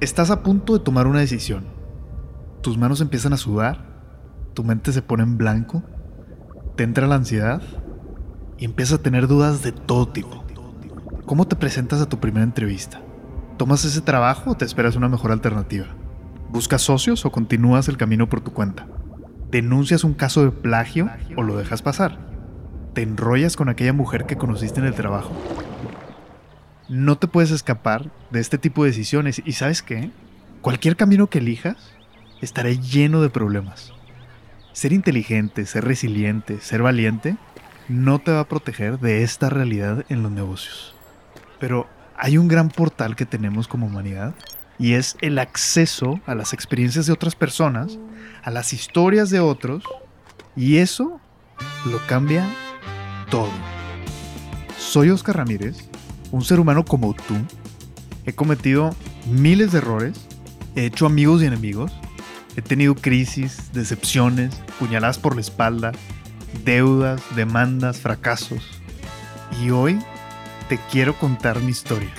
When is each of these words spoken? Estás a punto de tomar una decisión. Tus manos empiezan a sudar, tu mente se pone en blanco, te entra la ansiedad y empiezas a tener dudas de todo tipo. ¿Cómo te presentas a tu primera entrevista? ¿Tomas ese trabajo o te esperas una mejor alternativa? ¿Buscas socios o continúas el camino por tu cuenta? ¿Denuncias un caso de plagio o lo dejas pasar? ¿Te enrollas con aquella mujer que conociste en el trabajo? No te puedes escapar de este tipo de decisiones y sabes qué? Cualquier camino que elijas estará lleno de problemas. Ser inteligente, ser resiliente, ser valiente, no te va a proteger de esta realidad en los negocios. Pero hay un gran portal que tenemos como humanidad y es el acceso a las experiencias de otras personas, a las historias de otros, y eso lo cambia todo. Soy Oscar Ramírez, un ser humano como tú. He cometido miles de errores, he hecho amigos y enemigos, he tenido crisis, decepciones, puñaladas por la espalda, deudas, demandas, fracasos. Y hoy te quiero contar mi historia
Estás 0.00 0.30
a 0.30 0.44
punto 0.44 0.78
de 0.78 0.84
tomar 0.84 1.08
una 1.08 1.18
decisión. 1.18 1.64
Tus 2.62 2.78
manos 2.78 3.00
empiezan 3.00 3.32
a 3.32 3.36
sudar, 3.36 3.84
tu 4.54 4.62
mente 4.62 4.92
se 4.92 5.02
pone 5.02 5.24
en 5.24 5.36
blanco, 5.36 5.82
te 6.76 6.84
entra 6.84 7.08
la 7.08 7.16
ansiedad 7.16 7.60
y 8.58 8.64
empiezas 8.64 9.00
a 9.00 9.02
tener 9.02 9.26
dudas 9.26 9.64
de 9.64 9.72
todo 9.72 10.06
tipo. 10.06 10.44
¿Cómo 11.26 11.48
te 11.48 11.56
presentas 11.56 12.00
a 12.00 12.08
tu 12.08 12.20
primera 12.20 12.44
entrevista? 12.44 13.00
¿Tomas 13.56 13.84
ese 13.84 14.00
trabajo 14.00 14.52
o 14.52 14.56
te 14.56 14.64
esperas 14.64 14.94
una 14.94 15.08
mejor 15.08 15.32
alternativa? 15.32 15.86
¿Buscas 16.48 16.82
socios 16.82 17.26
o 17.26 17.32
continúas 17.32 17.88
el 17.88 17.96
camino 17.96 18.28
por 18.28 18.40
tu 18.40 18.52
cuenta? 18.52 18.86
¿Denuncias 19.50 20.04
un 20.04 20.14
caso 20.14 20.44
de 20.44 20.52
plagio 20.52 21.10
o 21.36 21.42
lo 21.42 21.56
dejas 21.56 21.82
pasar? 21.82 22.20
¿Te 22.94 23.02
enrollas 23.02 23.56
con 23.56 23.68
aquella 23.68 23.92
mujer 23.92 24.26
que 24.26 24.36
conociste 24.36 24.78
en 24.78 24.86
el 24.86 24.94
trabajo? 24.94 25.32
No 26.88 27.18
te 27.18 27.28
puedes 27.28 27.50
escapar 27.50 28.10
de 28.30 28.40
este 28.40 28.56
tipo 28.56 28.82
de 28.82 28.90
decisiones 28.90 29.42
y 29.44 29.52
sabes 29.52 29.82
qué? 29.82 30.10
Cualquier 30.62 30.96
camino 30.96 31.26
que 31.26 31.38
elijas 31.38 31.76
estará 32.40 32.70
lleno 32.70 33.20
de 33.20 33.28
problemas. 33.28 33.92
Ser 34.72 34.94
inteligente, 34.94 35.66
ser 35.66 35.84
resiliente, 35.84 36.60
ser 36.60 36.80
valiente, 36.80 37.36
no 37.88 38.20
te 38.20 38.32
va 38.32 38.40
a 38.40 38.48
proteger 38.48 38.98
de 39.00 39.22
esta 39.22 39.50
realidad 39.50 40.06
en 40.08 40.22
los 40.22 40.32
negocios. 40.32 40.94
Pero 41.60 41.86
hay 42.16 42.38
un 42.38 42.48
gran 42.48 42.70
portal 42.70 43.16
que 43.16 43.26
tenemos 43.26 43.68
como 43.68 43.86
humanidad 43.86 44.34
y 44.78 44.94
es 44.94 45.18
el 45.20 45.38
acceso 45.38 46.20
a 46.24 46.34
las 46.34 46.54
experiencias 46.54 47.04
de 47.04 47.12
otras 47.12 47.34
personas, 47.34 47.98
a 48.42 48.50
las 48.50 48.72
historias 48.72 49.28
de 49.28 49.40
otros, 49.40 49.84
y 50.56 50.78
eso 50.78 51.20
lo 51.84 51.98
cambia 52.06 52.48
todo. 53.30 53.50
Soy 54.78 55.10
Oscar 55.10 55.36
Ramírez, 55.36 55.88
un 56.30 56.44
ser 56.44 56.60
humano 56.60 56.84
como 56.84 57.14
tú. 57.14 57.34
He 58.24 58.32
cometido 58.32 58.94
miles 59.26 59.72
de 59.72 59.78
errores, 59.78 60.26
he 60.74 60.86
hecho 60.86 61.06
amigos 61.06 61.42
y 61.42 61.46
enemigos, 61.46 61.92
he 62.56 62.62
tenido 62.62 62.94
crisis, 62.94 63.72
decepciones, 63.72 64.54
puñaladas 64.78 65.18
por 65.18 65.34
la 65.34 65.40
espalda, 65.40 65.92
deudas, 66.64 67.22
demandas, 67.36 67.98
fracasos. 67.98 68.62
Y 69.62 69.70
hoy 69.70 69.98
te 70.68 70.78
quiero 70.90 71.18
contar 71.18 71.60
mi 71.60 71.70
historia 71.70 72.12